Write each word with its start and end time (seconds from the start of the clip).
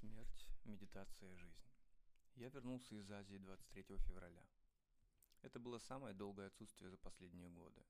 Смерть, 0.00 0.46
медитация, 0.62 1.34
жизнь. 1.34 1.66
Я 2.36 2.50
вернулся 2.50 2.94
из 2.94 3.10
Азии 3.10 3.38
23 3.38 3.98
февраля. 3.98 4.46
Это 5.42 5.58
было 5.58 5.78
самое 5.78 6.14
долгое 6.14 6.46
отсутствие 6.46 6.88
за 6.88 6.96
последние 6.96 7.50
годы. 7.50 7.82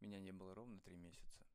Меня 0.00 0.20
не 0.20 0.32
было 0.32 0.54
ровно 0.54 0.80
три 0.80 0.96
месяца. 0.96 1.46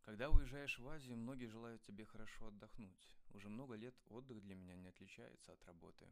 Когда 0.00 0.30
уезжаешь 0.30 0.80
в 0.80 0.88
Азию, 0.88 1.16
многие 1.16 1.46
желают 1.46 1.80
тебе 1.82 2.04
хорошо 2.04 2.48
отдохнуть. 2.48 3.16
Уже 3.30 3.48
много 3.48 3.76
лет 3.76 3.94
отдых 4.06 4.42
для 4.42 4.56
меня 4.56 4.74
не 4.74 4.88
отличается 4.88 5.52
от 5.52 5.64
работы. 5.64 6.08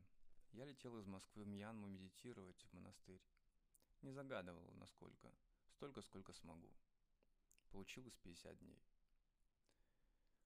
Я 0.52 0.64
летел 0.64 0.96
из 0.96 1.06
Москвы 1.06 1.42
в 1.42 1.48
Мьянму 1.48 1.88
медитировать 1.88 2.62
в 2.62 2.72
монастырь. 2.72 3.26
Не 4.02 4.12
загадывал, 4.12 4.70
насколько. 4.74 5.34
Столько, 5.70 6.02
сколько 6.02 6.32
смогу. 6.32 6.70
Получилось 7.70 8.16
50 8.22 8.56
дней. 8.60 8.80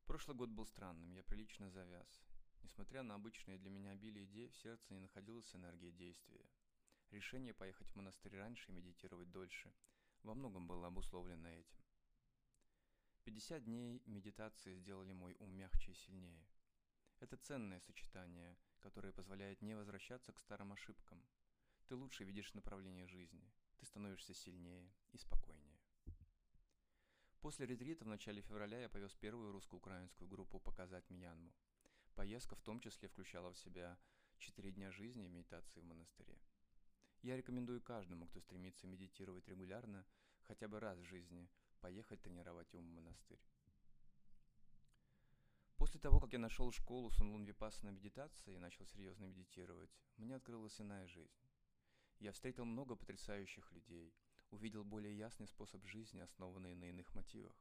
Прошлый 0.06 0.36
год 0.36 0.50
был 0.50 0.66
странным, 0.66 1.12
я 1.12 1.22
прилично 1.22 1.70
завяз. 1.70 2.22
Несмотря 2.62 3.02
на 3.02 3.14
обычные 3.14 3.58
для 3.58 3.70
меня 3.70 3.90
обилие 3.92 4.26
идей, 4.26 4.48
в 4.48 4.56
сердце 4.56 4.92
не 4.92 5.00
находилась 5.00 5.54
энергия 5.54 5.92
действия. 5.92 6.44
Решение 7.10 7.54
поехать 7.54 7.88
в 7.88 7.96
монастырь 7.96 8.36
раньше 8.36 8.70
и 8.70 8.74
медитировать 8.74 9.30
дольше 9.30 9.72
во 10.22 10.34
многом 10.34 10.66
было 10.66 10.88
обусловлено 10.88 11.48
этим. 11.48 11.84
50 13.24 13.64
дней 13.64 14.02
медитации 14.04 14.76
сделали 14.76 15.12
мой 15.12 15.36
ум 15.38 15.50
мягче 15.56 15.92
и 15.92 15.94
сильнее. 15.94 16.46
Это 17.20 17.36
ценное 17.38 17.80
сочетание, 17.80 18.58
которое 18.80 19.12
позволяет 19.12 19.62
не 19.62 19.74
возвращаться 19.74 20.32
к 20.32 20.38
старым 20.38 20.72
ошибкам. 20.72 21.22
Ты 21.86 21.94
лучше 21.94 22.24
видишь 22.24 22.52
направление 22.52 23.06
жизни, 23.06 23.50
ты 23.78 23.86
становишься 23.86 24.34
сильнее 24.34 24.92
и 25.12 25.18
спокойнее. 25.18 25.73
После 27.44 27.66
ретрита 27.66 28.06
в 28.06 28.08
начале 28.08 28.40
февраля 28.40 28.80
я 28.80 28.88
повез 28.88 29.12
первую 29.12 29.52
русско-украинскую 29.52 30.26
группу 30.26 30.58
показать 30.58 31.10
Мьянму. 31.10 31.52
Поездка 32.14 32.56
в 32.56 32.62
том 32.62 32.80
числе 32.80 33.06
включала 33.06 33.52
в 33.52 33.58
себя 33.58 33.98
четыре 34.38 34.72
дня 34.72 34.90
жизни 34.90 35.26
и 35.26 35.28
медитации 35.28 35.80
в 35.80 35.84
монастыре. 35.84 36.38
Я 37.20 37.36
рекомендую 37.36 37.82
каждому, 37.82 38.26
кто 38.28 38.40
стремится 38.40 38.86
медитировать 38.86 39.46
регулярно, 39.46 40.06
хотя 40.44 40.68
бы 40.68 40.80
раз 40.80 40.98
в 40.98 41.04
жизни, 41.04 41.50
поехать 41.82 42.22
тренировать 42.22 42.72
ум 42.72 42.88
в 42.88 42.94
монастырь. 42.94 43.44
После 45.76 46.00
того, 46.00 46.20
как 46.20 46.32
я 46.32 46.38
нашел 46.38 46.72
школу 46.72 47.10
Сунлун 47.10 47.44
Випассана 47.44 47.90
медитации 47.90 48.54
и 48.54 48.58
начал 48.58 48.86
серьезно 48.86 49.26
медитировать, 49.26 49.90
мне 50.16 50.34
открылась 50.36 50.80
иная 50.80 51.06
жизнь. 51.08 51.44
Я 52.20 52.32
встретил 52.32 52.64
много 52.64 52.96
потрясающих 52.96 53.70
людей, 53.70 54.14
увидел 54.50 54.84
более 54.84 55.16
ясный 55.16 55.46
способ 55.48 55.84
жизни, 55.86 56.20
основанный 56.20 56.74
на 56.74 56.84
иных 56.84 57.14
мотивах. 57.14 57.56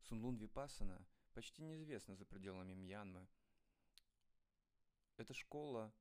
Сунлун 0.00 0.36
Випасана 0.36 1.06
почти 1.32 1.62
неизвестна 1.62 2.16
за 2.16 2.24
пределами 2.24 2.74
Мьянмы. 2.74 3.26
Эта 5.16 5.34
школа 5.34 5.92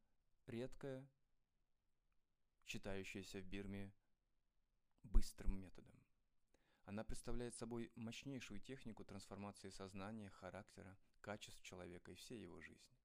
редкая, 0.47 1.07
читающаяся 2.65 3.39
в 3.39 3.45
Бирме 3.45 3.93
быстрым 5.03 5.59
методом. 5.59 5.95
Она 6.85 7.03
представляет 7.03 7.55
собой 7.55 7.91
мощнейшую 7.95 8.59
технику 8.59 9.03
трансформации 9.05 9.69
сознания, 9.69 10.29
характера, 10.29 10.97
качеств 11.21 11.61
человека 11.61 12.11
и 12.11 12.15
всей 12.15 12.41
его 12.41 12.59
жизни. 12.59 13.00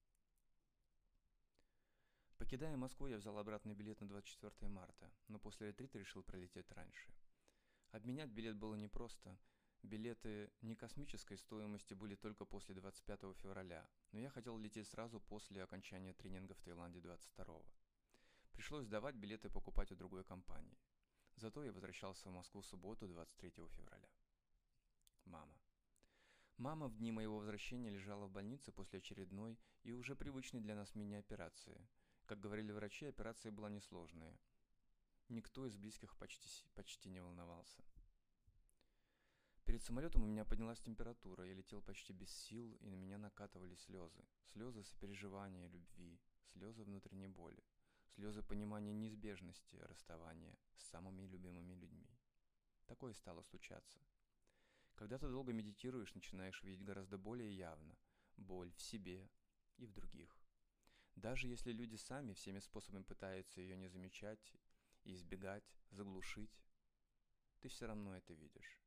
Покидая 2.46 2.76
Москву, 2.76 3.08
я 3.08 3.16
взял 3.16 3.36
обратный 3.38 3.74
билет 3.74 4.00
на 4.00 4.06
24 4.06 4.70
марта, 4.70 5.10
но 5.26 5.40
после 5.40 5.66
ретрита 5.66 5.98
решил 5.98 6.22
пролететь 6.22 6.70
раньше. 6.70 7.12
Обменять 7.90 8.30
билет 8.30 8.54
было 8.56 8.76
непросто. 8.76 9.36
Билеты 9.82 10.52
не 10.60 10.76
космической 10.76 11.38
стоимости 11.38 11.92
были 11.94 12.14
только 12.14 12.44
после 12.44 12.76
25 12.76 13.36
февраля, 13.38 13.84
но 14.12 14.20
я 14.20 14.30
хотел 14.30 14.56
лететь 14.58 14.86
сразу 14.86 15.18
после 15.18 15.64
окончания 15.64 16.12
тренинга 16.12 16.54
в 16.54 16.60
Таиланде 16.60 17.00
22 17.00 17.64
Пришлось 18.52 18.86
давать 18.86 19.16
билеты 19.16 19.50
покупать 19.50 19.90
у 19.90 19.96
другой 19.96 20.22
компании. 20.22 20.78
Зато 21.34 21.64
я 21.64 21.72
возвращался 21.72 22.28
в 22.28 22.32
Москву 22.32 22.60
в 22.60 22.66
субботу 22.66 23.08
23 23.08 23.50
февраля. 23.50 24.08
Мама. 25.24 25.58
Мама 26.58 26.86
в 26.86 26.96
дни 26.96 27.10
моего 27.10 27.38
возвращения 27.38 27.90
лежала 27.90 28.28
в 28.28 28.30
больнице 28.30 28.70
после 28.70 29.00
очередной 29.00 29.58
и 29.82 29.90
уже 29.90 30.14
привычной 30.14 30.60
для 30.60 30.76
нас 30.76 30.94
мини-операции– 30.94 31.84
как 32.26 32.40
говорили 32.40 32.72
врачи, 32.72 33.06
операция 33.06 33.52
была 33.52 33.70
несложная. 33.70 34.38
Никто 35.28 35.66
из 35.66 35.76
близких 35.76 36.16
почти, 36.16 36.48
почти 36.74 37.08
не 37.08 37.20
волновался. 37.20 37.82
Перед 39.64 39.82
самолетом 39.82 40.22
у 40.22 40.26
меня 40.26 40.44
поднялась 40.44 40.80
температура, 40.80 41.44
я 41.44 41.54
летел 41.54 41.82
почти 41.82 42.12
без 42.12 42.30
сил, 42.30 42.74
и 42.80 42.86
на 42.86 42.94
меня 42.94 43.18
накатывали 43.18 43.74
слезы. 43.74 44.24
Слезы 44.44 44.84
сопереживания, 44.84 45.68
любви, 45.68 46.20
слезы 46.52 46.84
внутренней 46.84 47.28
боли, 47.28 47.64
слезы 48.14 48.42
понимания 48.42 48.92
неизбежности 48.92 49.76
расставания 49.76 50.56
с 50.76 50.84
самыми 50.90 51.26
любимыми 51.26 51.74
людьми. 51.74 52.16
Такое 52.86 53.12
стало 53.14 53.42
случаться. 53.42 53.98
Когда 54.94 55.18
ты 55.18 55.28
долго 55.28 55.52
медитируешь, 55.52 56.14
начинаешь 56.14 56.62
видеть 56.62 56.84
гораздо 56.84 57.18
более 57.18 57.54
явно 57.56 57.96
боль 58.36 58.72
в 58.72 58.82
себе 58.82 59.28
и 59.76 59.86
в 59.86 59.92
других. 59.92 60.45
Даже 61.16 61.48
если 61.48 61.72
люди 61.72 61.96
сами 61.96 62.34
всеми 62.34 62.58
способами 62.58 63.02
пытаются 63.02 63.60
ее 63.60 63.76
не 63.76 63.88
замечать, 63.88 64.52
избегать, 65.04 65.64
заглушить, 65.90 66.62
ты 67.60 67.68
все 67.68 67.86
равно 67.86 68.16
это 68.16 68.34
видишь. 68.34 68.80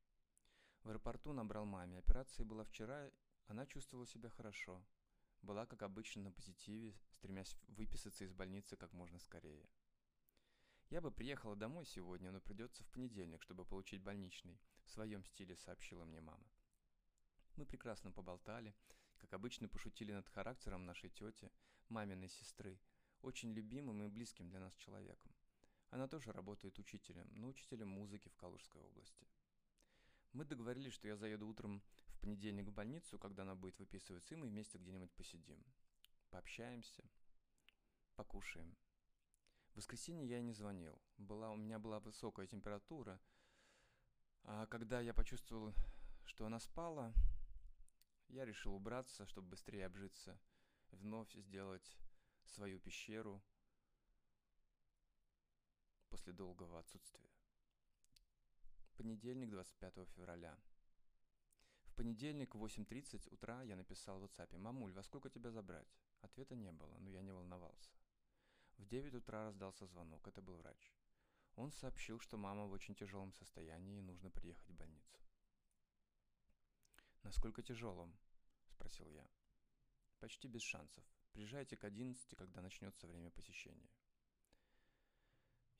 В 0.83 0.89
аэропорту 0.89 1.33
набрал 1.33 1.65
маме. 1.65 1.97
Операция 1.97 2.45
была 2.45 2.63
вчера, 2.63 3.11
она 3.47 3.65
чувствовала 3.65 4.05
себя 4.05 4.29
хорошо. 4.29 4.85
Была, 5.41 5.65
как 5.65 5.81
обычно, 5.81 6.23
на 6.23 6.31
позитиве, 6.31 6.95
стремясь 7.09 7.55
выписаться 7.67 8.23
из 8.23 8.31
больницы 8.31 8.77
как 8.77 8.93
можно 8.93 9.19
скорее. 9.19 9.67
Я 10.89 11.01
бы 11.01 11.11
приехала 11.11 11.55
домой 11.55 11.85
сегодня, 11.85 12.31
но 12.31 12.41
придется 12.41 12.83
в 12.83 12.89
понедельник, 12.89 13.41
чтобы 13.41 13.65
получить 13.65 14.01
больничный. 14.01 14.59
В 14.85 14.91
своем 14.91 15.23
стиле 15.23 15.55
сообщила 15.55 16.05
мне 16.05 16.21
мама. 16.21 16.47
Мы 17.55 17.65
прекрасно 17.65 18.11
поболтали, 18.11 18.75
как 19.19 19.33
обычно 19.33 19.67
пошутили 19.67 20.11
над 20.11 20.27
характером 20.29 20.85
нашей 20.85 21.09
тети, 21.09 21.51
маминой 21.89 22.29
сестры, 22.29 22.79
очень 23.21 23.53
любимым 23.53 24.01
и 24.03 24.07
близким 24.07 24.49
для 24.49 24.59
нас 24.59 24.73
человеком. 24.75 25.31
Она 25.89 26.07
тоже 26.07 26.31
работает 26.31 26.77
учителем, 26.79 27.27
но 27.31 27.47
учителем 27.47 27.89
музыки 27.89 28.29
в 28.29 28.35
Калужской 28.35 28.81
области. 28.81 29.27
Мы 30.33 30.45
договорились, 30.45 30.93
что 30.93 31.07
я 31.07 31.17
заеду 31.17 31.47
утром 31.47 31.81
в 32.07 32.19
понедельник 32.19 32.67
в 32.67 32.73
больницу, 32.73 33.17
когда 33.17 33.41
она 33.43 33.55
будет 33.55 33.79
выписываться, 33.79 34.35
и 34.35 34.37
мы 34.37 34.47
вместе 34.47 34.77
где-нибудь 34.77 35.11
посидим. 35.13 35.63
Пообщаемся, 36.29 37.03
покушаем. 38.15 38.77
В 39.73 39.77
воскресенье 39.77 40.27
я 40.27 40.41
не 40.41 40.53
звонил. 40.53 41.01
Была, 41.17 41.49
у 41.51 41.55
меня 41.55 41.79
была 41.79 41.99
высокая 41.99 42.45
температура. 42.45 43.19
А 44.43 44.67
когда 44.67 45.01
я 45.01 45.13
почувствовал, 45.13 45.73
что 46.25 46.45
она 46.45 46.59
спала, 46.59 47.13
я 48.29 48.45
решил 48.45 48.73
убраться, 48.75 49.25
чтобы 49.25 49.49
быстрее 49.49 49.85
обжиться, 49.85 50.39
вновь 50.91 51.33
сделать 51.33 51.97
свою 52.45 52.79
пещеру 52.79 53.43
после 56.09 56.33
долгого 56.33 56.79
отсутствия. 56.79 57.29
Понедельник, 58.95 59.49
25 59.49 60.07
февраля. 60.09 60.57
В 61.83 61.93
понедельник 61.95 62.55
в 62.55 62.63
8.30 62.63 63.29
утра 63.33 63.61
я 63.63 63.75
написал 63.75 64.19
в 64.19 64.25
WhatsApp 64.25 64.57
«Мамуль, 64.57 64.93
во 64.93 65.03
сколько 65.03 65.29
тебя 65.29 65.51
забрать?» 65.51 65.87
Ответа 66.21 66.55
не 66.55 66.71
было, 66.71 66.97
но 66.97 67.09
я 67.09 67.21
не 67.21 67.31
волновался. 67.31 67.91
В 68.77 68.85
9 68.85 69.15
утра 69.15 69.45
раздался 69.45 69.85
звонок, 69.85 70.27
это 70.27 70.41
был 70.41 70.57
врач. 70.57 70.93
Он 71.55 71.71
сообщил, 71.71 72.19
что 72.19 72.37
мама 72.37 72.65
в 72.65 72.71
очень 72.71 72.95
тяжелом 72.95 73.33
состоянии 73.33 73.99
и 73.99 74.01
нужно 74.01 74.29
приехать 74.29 74.69
в 74.69 74.75
больницу. 74.75 75.19
«Насколько 77.23 77.61
тяжелым?»– 77.61 78.17
спросил 78.67 79.09
я. 79.09 79.27
«Почти 80.19 80.47
без 80.47 80.61
шансов. 80.61 81.03
Приезжайте 81.31 81.77
к 81.77 81.83
11, 81.83 82.35
когда 82.35 82.61
начнется 82.61 83.07
время 83.07 83.29
посещения». 83.31 83.89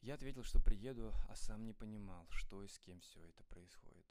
Я 0.01 0.13
ответил, 0.13 0.43
что 0.43 0.61
приеду, 0.61 1.13
а 1.27 1.35
сам 1.35 1.65
не 1.65 1.73
понимал, 1.73 2.27
что 2.29 2.63
и 2.63 2.67
с 2.67 2.79
кем 2.79 3.01
все 3.01 3.21
это 3.25 3.43
происходит. 3.43 4.07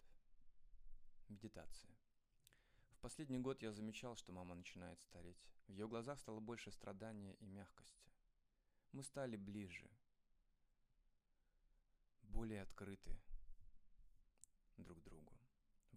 Медитация. 1.29 1.97
В 2.91 2.99
последний 3.01 3.39
год 3.39 3.63
я 3.63 3.73
замечал, 3.73 4.17
что 4.17 4.33
мама 4.33 4.55
начинает 4.55 5.01
стареть. 5.01 5.43
В 5.67 5.71
ее 5.71 5.89
глазах 5.89 6.19
стало 6.19 6.41
больше 6.41 6.71
страдания 6.73 7.35
и 7.37 7.47
мягкости. 7.47 8.13
Мы 8.93 9.03
стали 9.03 9.37
ближе, 9.37 9.89
более 12.23 12.63
открыты 12.63 13.19
друг 14.77 15.03
другу. 15.03 15.28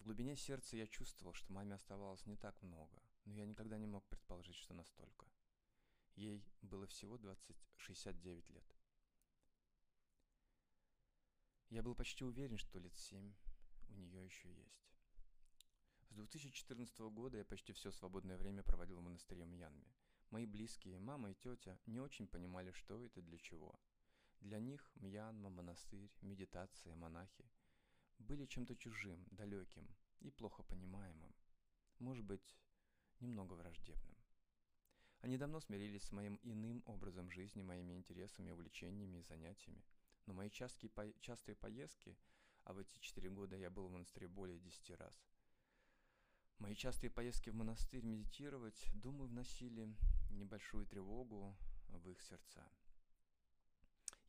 В 0.02 0.04
глубине 0.04 0.36
сердца 0.36 0.76
я 0.76 0.88
чувствовал, 0.88 1.36
что 1.36 1.54
маме 1.54 1.76
оставалось 1.76 2.26
не 2.26 2.36
так 2.36 2.60
много, 2.64 3.00
но 3.26 3.36
я 3.36 3.46
никогда 3.46 3.78
не 3.78 3.86
мог 3.86 4.04
предположить, 4.08 4.56
что 4.56 4.74
настолько. 4.74 5.28
Ей 6.16 6.44
было 6.64 6.88
всего 6.88 7.20
20, 7.20 7.56
69 7.78 8.50
лет. 8.50 8.66
Я 11.70 11.84
был 11.84 11.94
почти 11.94 12.24
уверен, 12.24 12.58
что 12.58 12.80
лет 12.80 12.96
семь 12.96 13.32
у 13.90 13.94
нее 13.94 14.26
еще 14.26 14.52
есть. 14.52 14.90
С 16.10 16.14
2014 16.16 16.98
года 17.02 17.38
я 17.38 17.46
почти 17.46 17.72
все 17.72 17.92
свободное 17.92 18.40
время 18.40 18.64
проводил 18.64 18.98
в 18.98 19.04
монастыре 19.04 19.46
Мьянме. 19.46 19.94
Мои 20.32 20.48
близкие, 20.48 20.98
мама 20.98 21.30
и 21.30 21.36
тетя, 21.36 21.78
не 21.86 22.00
очень 22.00 22.28
понимали, 22.28 22.72
что 22.72 23.00
это 23.06 23.22
для 23.22 23.38
чего. 23.38 23.80
Для 24.40 24.60
них 24.60 24.92
Мьянма, 24.96 25.52
монастырь, 25.52 26.12
медитация, 26.22 26.96
монахи 26.96 27.46
были 28.22 28.46
чем-то 28.46 28.76
чужим, 28.76 29.26
далеким 29.32 29.88
и 30.20 30.30
плохо 30.32 30.64
понимаемым. 30.64 31.34
Может 32.00 32.26
быть, 32.26 32.56
немного 33.20 33.54
враждебным. 33.54 34.16
Они 35.20 35.38
давно 35.38 35.60
смирились 35.60 36.04
с 36.04 36.12
моим 36.12 36.40
иным 36.42 36.82
образом 36.86 37.30
жизни, 37.30 37.62
моими 37.62 37.94
интересами, 37.94 38.52
увлечениями 38.52 39.20
и 39.20 39.24
занятиями. 39.24 39.84
Но 40.26 40.34
мои 40.34 40.50
частые, 40.50 40.90
по... 40.90 41.12
частые 41.20 41.56
поездки, 41.56 42.18
а 42.64 42.74
в 42.74 42.80
эти 42.80 42.98
четыре 43.00 43.30
года 43.30 43.56
я 43.56 43.70
был 43.70 43.88
в 43.88 43.92
монастыре 43.92 44.28
более 44.28 44.60
десяти 44.60 44.94
раз, 44.96 45.14
мои 46.62 46.76
частые 46.76 47.10
поездки 47.10 47.50
в 47.50 47.56
монастырь 47.56 48.06
медитировать, 48.06 48.86
думаю, 48.94 49.28
вносили 49.28 49.96
небольшую 50.30 50.86
тревогу 50.86 51.58
в 51.90 52.10
их 52.10 52.22
сердца. 52.22 52.64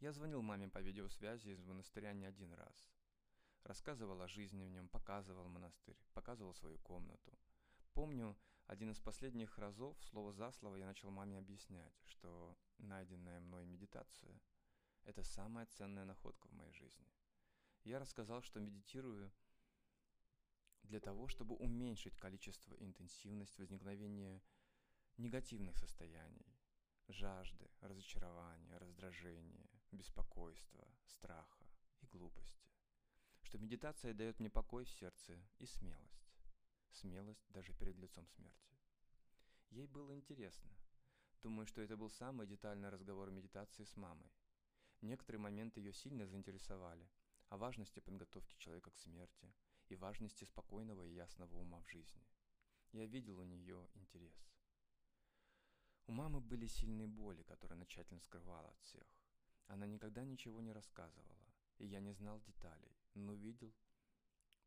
Я 0.01 0.13
звонил 0.13 0.43
маме 0.43 0.69
по 0.69 0.79
видеосвязи 0.79 1.51
из 1.51 1.63
монастыря 1.63 2.13
не 2.13 2.25
один 2.25 2.53
раз. 2.55 2.92
Рассказывал 3.65 4.21
о 4.21 4.29
жизни 4.29 4.65
в 4.65 4.71
нем, 4.71 4.89
показывал 4.89 5.49
монастырь, 5.49 5.99
показывал 6.15 6.55
свою 6.55 6.79
комнату. 6.79 7.39
Помню, 7.93 8.37
один 8.67 8.91
из 8.91 8.99
последних 8.99 9.59
разов, 9.59 9.97
слово 10.05 10.33
за 10.33 10.51
слово, 10.53 10.77
я 10.77 10.87
начал 10.87 11.11
маме 11.11 11.39
объяснять, 11.39 11.95
что 12.07 12.57
найденная 12.79 13.41
мной 13.41 13.65
медитация– 13.65 14.41
это 15.05 15.23
самая 15.23 15.67
ценная 15.67 16.05
находка 16.05 16.49
в 16.49 16.53
моей 16.53 16.73
жизни. 16.73 17.07
Я 17.85 17.99
рассказал, 17.99 18.43
что 18.43 18.61
медитирую 18.61 19.33
для 20.83 21.01
того, 21.01 21.29
чтобы 21.29 21.55
уменьшить 21.57 22.17
количество 22.17 22.75
и 22.75 22.85
интенсивность 22.85 23.59
возникновения 23.59 24.43
негативных 25.19 25.77
состояний, 25.77 26.59
жажды, 27.09 27.71
разочарования, 27.81 28.79
раздражения, 28.79 29.71
беспокойства, 29.91 30.89
страха 31.05 31.67
и 32.01 32.07
глупости. 32.07 32.72
Что 33.53 33.59
медитация 33.59 34.15
дает 34.15 34.41
мне 34.41 34.49
покой 34.49 34.87
в 34.87 34.91
сердце 34.91 35.39
и 35.59 35.67
смелость. 35.67 36.33
Смелость 36.91 37.45
даже 37.51 37.75
перед 37.75 37.99
лицом 37.99 38.27
смерти. 38.27 38.79
Ей 39.69 39.87
было 39.87 40.15
интересно. 40.15 40.71
Думаю, 41.43 41.67
что 41.67 41.83
это 41.83 41.99
был 41.99 42.09
самый 42.09 42.47
детальный 42.47 42.89
разговор 42.89 43.31
медитации 43.31 43.85
с 43.85 43.95
мамой. 43.95 44.33
Некоторые 45.03 45.39
моменты 45.39 45.81
ее 45.81 45.93
сильно 45.93 46.27
заинтересовали 46.27 47.07
о 47.51 47.59
важности 47.59 48.01
подготовки 48.01 48.57
человека 48.57 48.91
к 48.91 48.97
смерти 48.97 49.53
и 49.91 49.97
важности 49.97 50.45
спокойного 50.45 51.03
и 51.03 51.13
ясного 51.13 51.55
ума 51.57 51.83
в 51.83 51.91
жизни. 51.91 52.27
Я 52.93 53.05
видел 53.05 53.39
у 53.39 53.45
нее 53.45 53.87
интерес. 53.93 54.51
У 56.07 56.13
мамы 56.13 56.41
были 56.41 56.67
сильные 56.67 57.07
боли, 57.07 57.43
которые 57.43 57.77
она 57.77 57.85
тщательно 57.85 58.21
скрывала 58.21 58.71
от 58.71 58.81
всех. 58.81 59.07
Она 59.67 59.87
никогда 59.87 60.25
ничего 60.25 60.63
не 60.63 60.73
рассказывала, 60.73 61.53
и 61.77 61.85
я 61.85 62.01
не 62.01 62.13
знал 62.13 62.41
деталей, 62.41 62.97
но 63.15 63.35
видел 63.35 63.75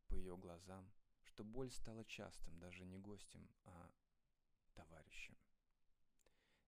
по 0.08 0.14
ее 0.14 0.36
глазам, 0.36 0.92
что 1.22 1.44
боль 1.44 1.70
стала 1.70 2.04
частым, 2.04 2.58
даже 2.58 2.84
не 2.84 2.98
гостем, 2.98 3.48
а 3.64 3.90
товарищем. 4.74 5.36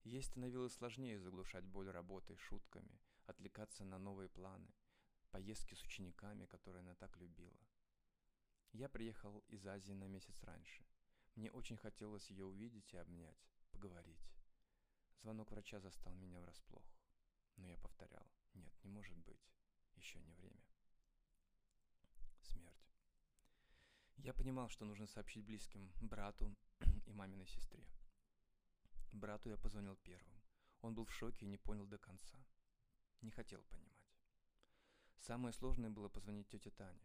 Ей 0.04 0.22
становилось 0.22 0.74
сложнее 0.74 1.20
заглушать 1.20 1.64
боль 1.64 1.90
работой, 1.90 2.36
шутками, 2.36 3.00
отвлекаться 3.26 3.84
на 3.84 3.98
новые 3.98 4.28
планы, 4.28 4.72
поездки 5.30 5.74
с 5.74 5.82
учениками, 5.82 6.46
которые 6.46 6.80
она 6.80 6.94
так 6.94 7.16
любила. 7.18 7.58
Я 8.72 8.88
приехал 8.88 9.40
из 9.48 9.66
Азии 9.66 9.92
на 9.92 10.08
месяц 10.08 10.42
раньше. 10.42 10.86
Мне 11.34 11.50
очень 11.50 11.76
хотелось 11.76 12.30
ее 12.30 12.44
увидеть 12.44 12.92
и 12.92 12.96
обнять, 12.96 13.48
поговорить. 13.70 14.34
Звонок 15.20 15.50
врача 15.50 15.80
застал 15.80 16.14
меня 16.14 16.40
врасплох. 16.40 16.84
Но 17.56 17.66
я 17.66 17.76
повторял, 17.78 18.26
нет, 18.54 18.72
не 18.84 18.90
может 18.90 19.16
быть, 19.18 19.50
еще 19.94 20.20
не 20.20 20.32
время. 20.32 20.64
Смерть. 22.42 22.94
Я 24.18 24.34
понимал, 24.34 24.68
что 24.68 24.84
нужно 24.84 25.06
сообщить 25.06 25.44
близким, 25.44 25.92
брату 26.00 26.54
и 27.06 27.12
маминой 27.12 27.46
сестре. 27.46 27.84
Брату 29.12 29.48
я 29.48 29.56
позвонил 29.56 29.96
первым. 29.96 30.42
Он 30.80 30.94
был 30.94 31.04
в 31.04 31.12
шоке 31.12 31.46
и 31.46 31.48
не 31.48 31.56
понял 31.56 31.86
до 31.86 31.98
конца. 31.98 32.36
Не 33.20 33.30
хотел 33.30 33.62
понимать. 33.64 33.88
Самое 35.18 35.52
сложное 35.52 35.90
было 35.90 36.08
позвонить 36.08 36.48
тете 36.48 36.70
Тане. 36.70 37.00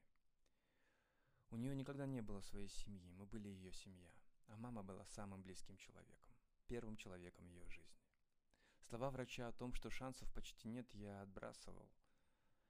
У 1.50 1.58
нее 1.58 1.76
никогда 1.76 2.06
не 2.08 2.22
было 2.22 2.42
своей 2.42 2.68
семьи, 2.68 3.12
мы 3.12 3.26
были 3.26 3.48
ее 3.48 3.72
семья, 3.72 4.12
а 4.48 4.58
мама 4.58 4.82
была 4.82 5.06
самым 5.06 5.44
близким 5.44 5.78
человеком, 5.78 6.34
первым 6.68 6.98
человеком 6.98 7.48
ее 7.48 7.68
жизни. 7.70 8.02
Слова 8.82 9.12
врача 9.12 9.48
о 9.48 9.52
том, 9.52 9.74
что 9.74 9.90
шансов 9.90 10.32
почти 10.34 10.68
нет, 10.68 10.92
я 10.94 11.22
отбрасывал. 11.22 11.90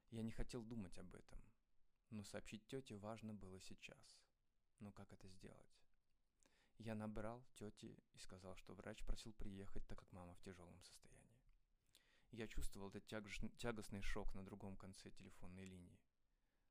Я 0.09 0.21
не 0.21 0.31
хотел 0.31 0.63
думать 0.63 0.97
об 0.97 1.15
этом, 1.15 1.41
но 2.09 2.23
сообщить 2.23 2.65
тете 2.67 2.97
важно 2.97 3.33
было 3.33 3.59
сейчас. 3.59 4.19
Но 4.83 4.91
как 4.91 5.13
это 5.13 5.29
сделать? 5.29 5.79
Я 6.77 6.93
набрал 6.93 7.41
тети 7.55 7.97
и 8.13 8.17
сказал, 8.17 8.57
что 8.57 8.73
врач 8.73 9.01
просил 9.05 9.31
приехать, 9.31 9.87
так 9.87 9.97
как 9.97 10.11
мама 10.11 10.33
в 10.33 10.41
тяжелом 10.41 10.77
состоянии. 10.81 11.41
Я 12.31 12.47
чувствовал 12.47 12.89
этот 12.89 13.07
тягостный 13.57 14.01
шок 14.01 14.35
на 14.35 14.43
другом 14.43 14.75
конце 14.75 15.09
телефонной 15.11 15.63
линии. 15.63 16.01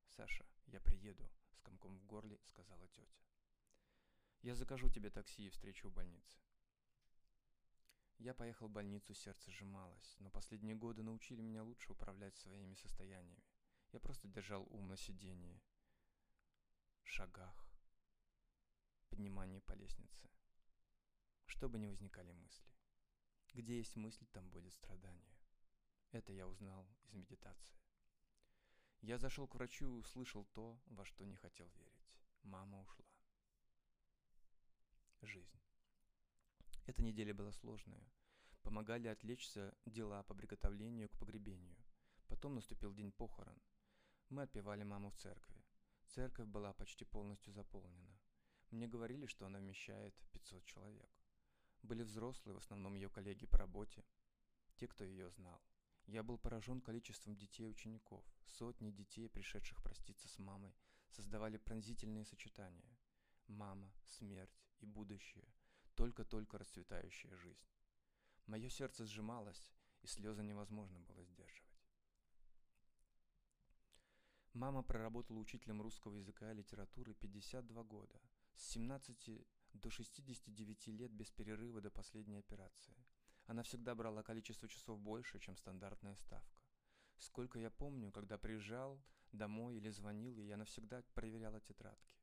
«Саша, 0.05 0.45
я 0.67 0.79
приеду»,— 0.79 1.27
с 1.53 1.61
комком 1.61 1.97
в 1.97 2.05
горле 2.05 2.39
сказала 2.43 2.87
тетя. 2.89 3.19
«Я 4.43 4.53
закажу 4.53 4.89
тебе 4.89 5.09
такси 5.09 5.47
и 5.47 5.49
встречу 5.49 5.87
у 5.87 5.91
больницы». 5.91 6.37
Я 8.19 8.35
поехал 8.35 8.67
в 8.67 8.71
больницу, 8.71 9.15
сердце 9.15 9.49
сжималось, 9.49 10.17
но 10.19 10.29
последние 10.29 10.75
годы 10.75 11.01
научили 11.01 11.41
меня 11.41 11.63
лучше 11.63 11.91
управлять 11.91 12.37
своими 12.37 12.75
состояниями. 12.75 13.43
Я 13.91 13.99
просто 13.99 14.27
держал 14.27 14.67
ум 14.69 14.87
на 14.87 14.97
сидении, 14.97 15.59
шагах, 17.01 17.72
поднимании 19.13 19.59
по 19.59 19.73
лестнице. 19.73 20.27
Чтобы 21.45 21.77
не 21.77 21.87
возникали 21.87 22.31
мысли. 22.31 22.73
Где 23.53 23.77
есть 23.77 23.95
мысль, 23.95 24.25
там 24.31 24.49
будет 24.49 24.73
страдание. 24.73 25.37
Это 26.11 26.33
я 26.33 26.47
узнал 26.47 26.87
из 27.03 27.13
медитации. 27.13 27.77
Я 29.01 29.19
зашел 29.19 29.47
к 29.47 29.53
врачу 29.53 29.85
и 29.85 29.99
услышал 29.99 30.45
то, 30.53 30.81
во 30.87 31.05
что 31.05 31.25
не 31.25 31.35
хотел 31.35 31.69
верить. 31.75 32.09
Мама 32.41 32.81
ушла. 32.81 33.05
Жизнь. 35.21 35.61
Эта 36.87 37.03
неделя 37.03 37.35
была 37.35 37.51
сложная. 37.51 38.11
Помогали 38.63 39.07
отвлечься 39.09 39.77
дела 39.85 40.23
по 40.23 40.33
приготовлению 40.33 41.09
к 41.09 41.19
погребению. 41.19 41.77
Потом 42.27 42.55
наступил 42.55 42.95
день 42.95 43.11
похорон. 43.11 43.61
Мы 44.29 44.41
отпевали 44.41 44.81
маму 44.83 45.11
в 45.11 45.17
церкви. 45.17 45.63
Церковь 46.07 46.47
была 46.47 46.73
почти 46.73 47.05
полностью 47.05 47.53
заполнена. 47.53 48.22
Мне 48.73 48.87
говорили, 48.87 49.27
что 49.27 49.45
она 49.45 49.59
вмещает 49.59 50.15
500 50.31 50.65
человек. 50.65 51.07
Были 51.83 52.01
взрослые, 52.01 52.55
в 52.55 52.57
основном 52.57 52.95
ее 52.95 53.07
коллеги 53.07 53.45
по 53.45 53.59
работе, 53.59 54.03
те, 54.77 54.87
кто 54.87 55.03
ее 55.03 55.29
знал. 55.29 55.61
Я 56.07 56.23
был 56.23 56.39
поражен 56.39 56.81
количеством 56.81 57.35
детей 57.35 57.65
и 57.65 57.69
учеников. 57.69 58.25
Сотни 58.47 58.89
детей, 58.89 59.29
пришедших 59.29 59.83
проститься 59.83 60.27
с 60.27 60.39
мамой, 60.39 60.75
создавали 61.09 61.57
пронзительные 61.57 62.25
сочетания. 62.25 62.97
Мама, 63.45 63.93
смерть 64.05 64.65
и 64.79 64.87
будущее, 64.87 65.53
только-только 65.93 66.57
расцветающая 66.57 67.35
жизнь. 67.35 67.69
Мое 68.47 68.69
сердце 68.69 69.05
сжималось, 69.05 69.71
и 70.01 70.07
слезы 70.07 70.41
невозможно 70.41 70.99
было 71.01 71.23
сдерживать. 71.23 71.85
Мама 74.53 74.81
проработала 74.81 75.37
учителем 75.37 75.79
русского 75.79 76.15
языка 76.15 76.51
и 76.51 76.55
литературы 76.55 77.13
52 77.13 77.83
года– 77.83 78.19
с 78.55 78.69
17 78.71 79.47
до 79.73 79.89
69 79.89 80.87
лет 80.87 81.11
без 81.11 81.31
перерыва 81.31 81.81
до 81.81 81.89
последней 81.89 82.37
операции. 82.37 82.95
Она 83.45 83.63
всегда 83.63 83.95
брала 83.95 84.23
количество 84.23 84.67
часов 84.67 84.99
больше, 84.99 85.39
чем 85.39 85.57
стандартная 85.57 86.15
ставка. 86.15 86.61
Сколько 87.17 87.59
я 87.59 87.69
помню, 87.69 88.11
когда 88.11 88.37
приезжал 88.37 89.01
домой 89.31 89.77
или 89.77 89.89
звонил, 89.89 90.37
и 90.37 90.45
я 90.45 90.57
навсегда 90.57 91.03
проверяла 91.13 91.59
тетрадки. 91.59 92.15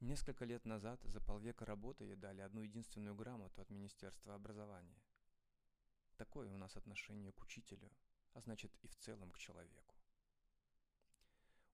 Несколько 0.00 0.44
лет 0.44 0.64
назад 0.64 1.00
за 1.04 1.20
полвека 1.20 1.64
работы 1.64 2.04
ей 2.04 2.16
дали 2.16 2.40
одну 2.40 2.62
единственную 2.62 3.14
грамоту 3.14 3.60
от 3.60 3.70
Министерства 3.70 4.34
образования. 4.34 5.02
Такое 6.16 6.50
у 6.50 6.56
нас 6.56 6.76
отношение 6.76 7.32
к 7.32 7.40
учителю, 7.42 7.90
а 8.32 8.40
значит 8.40 8.74
и 8.82 8.88
в 8.88 8.96
целом 8.96 9.30
к 9.30 9.38
человеку. 9.38 9.99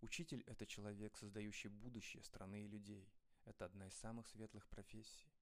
Учитель– 0.00 0.42
это 0.46 0.66
человек, 0.66 1.16
создающий 1.16 1.70
будущее 1.70 2.22
страны 2.22 2.64
и 2.64 2.68
людей. 2.68 3.08
Это 3.44 3.64
одна 3.64 3.86
из 3.86 3.94
самых 3.94 4.26
светлых 4.26 4.66
профессий. 4.68 5.32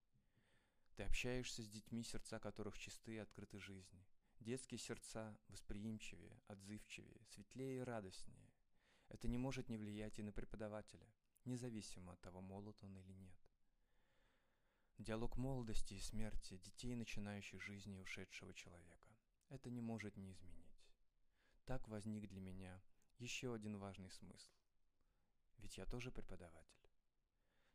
Ты 0.94 1.02
общаешься 1.02 1.62
с 1.62 1.68
детьми, 1.68 2.04
сердца 2.04 2.38
которых 2.38 2.78
чисты 2.78 3.14
и 3.14 3.18
открыты 3.18 3.58
жизни. 3.58 4.06
Детские 4.38 4.78
сердца 4.78 5.36
восприимчивее, 5.48 6.40
отзывчивее, 6.46 7.24
светлее 7.26 7.78
и 7.78 7.84
радостнее. 7.84 8.52
Это 9.08 9.26
не 9.26 9.38
может 9.38 9.68
не 9.68 9.76
влиять 9.76 10.18
и 10.18 10.22
на 10.22 10.32
преподавателя. 10.32 11.06
независимо 11.44 12.12
от 12.12 12.20
того, 12.20 12.40
молод 12.40 12.82
он 12.82 12.96
или 12.96 13.12
нет. 13.12 13.36
Диалог 14.98 15.36
молодости 15.36 15.94
и 15.94 16.00
смерти 16.00 16.58
детей, 16.58 16.94
начинающих 16.94 17.60
жизни 17.60 17.96
ушедшего 17.96 18.54
человека. 18.54 19.08
Это 19.48 19.68
не 19.68 19.80
может 19.80 20.16
не 20.16 20.30
изменить. 20.30 20.86
Так 21.64 21.88
возник 21.88 22.28
для 22.28 22.40
меня 22.40 22.80
еще 23.18 23.54
один 23.54 23.78
важный 23.78 24.10
смысл. 24.10 24.52
Ведь 25.58 25.78
я 25.78 25.86
тоже 25.86 26.10
преподаватель. 26.10 26.90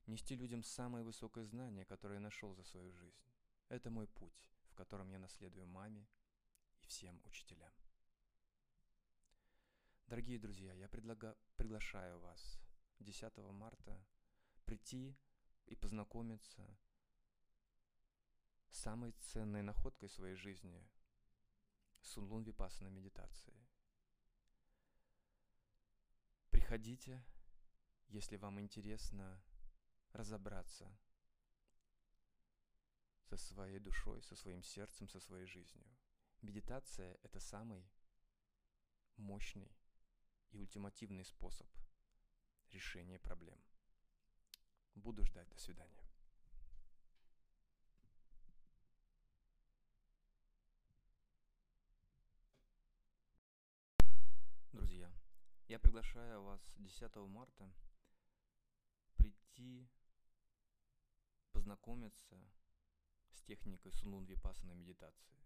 Нести 0.06 0.36
людям 0.36 0.64
самое 0.64 1.04
высокое 1.04 1.46
знание, 1.46 1.86
которое 1.86 2.16
я 2.16 2.20
нашел 2.20 2.54
за 2.56 2.64
свою 2.64 2.92
жизнь. 2.94 3.24
Это 3.70 3.90
мой 3.90 4.08
путь, 4.08 4.48
в 4.70 4.76
котором 4.76 5.10
я 5.12 5.20
наследую 5.20 5.68
маме 5.68 6.08
и 6.82 6.88
всем 6.88 7.22
учителям. 7.26 7.74
Дорогие 10.08 10.40
друзья, 10.40 10.74
я 10.74 10.90
предлага... 10.90 11.38
приглашаю 11.56 12.20
вас 12.20 12.60
10 13.00 13.38
марта 13.52 14.04
прийти 14.66 15.16
и 15.68 15.76
познакомиться 15.76 16.78
с 18.70 18.80
самой 18.80 19.12
ценной 19.12 19.62
находкой 19.62 20.10
своей 20.10 20.36
жизни– 20.36 20.88
Сунлун 22.02 22.44
Випассана 22.44 22.88
медитации. 22.90 23.54
Приходите, 26.70 27.20
если 28.10 28.36
вам 28.38 28.60
интересно 28.60 29.42
разобраться 30.14 30.88
со 33.24 33.38
своей 33.38 33.80
душой, 33.80 34.22
со 34.22 34.36
своим 34.36 34.62
сердцем, 34.62 35.10
со 35.10 35.20
своей 35.20 35.48
жизнью. 35.48 35.88
Медитация– 36.44 37.18
это 37.24 37.40
самый 37.40 37.90
мощный 39.18 39.76
и 40.52 40.58
ультимативный 40.58 41.26
способ 41.26 41.68
решения 42.70 43.18
проблем. 43.18 43.60
Буду 44.94 45.26
ждать. 45.26 45.50
До 45.50 45.58
свидания. 45.58 46.04
Друзья, 54.72 55.12
я 55.70 55.78
приглашаю 55.78 56.42
вас 56.42 56.62
10 56.78 57.16
марта 57.28 57.72
прийти 59.18 59.88
познакомиться 61.52 62.42
с 63.30 63.44
техникой 63.44 63.92
Сунлун 63.92 64.26
Випассана 64.26 64.72
медитации. 64.72 65.38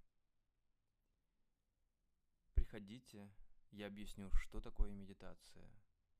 Приходите, 2.53 3.29
я 3.71 3.87
объясню, 3.87 4.31
что 4.31 4.61
такое 4.61 4.91
медитация, 4.91 5.69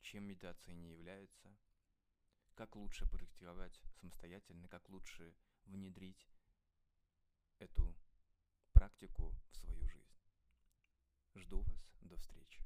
чем 0.01 0.25
медитация 0.25 0.75
не 0.75 0.89
является, 0.89 1.55
как 2.55 2.75
лучше 2.75 3.05
практиковать 3.05 3.81
самостоятельно, 4.01 4.67
как 4.67 4.89
лучше 4.89 5.33
внедрить 5.63 6.29
эту 7.57 7.95
практику 8.73 9.33
в 9.51 9.55
свою 9.55 9.87
жизнь. 9.87 10.19
Жду 11.35 11.61
вас, 11.61 11.95
до 12.01 12.17
встречи. 12.17 12.62